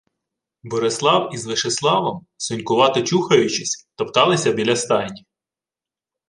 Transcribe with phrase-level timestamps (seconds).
[0.63, 5.25] Борислав із Вишеславом, сонькувато чухаючись, топталися біля стайні.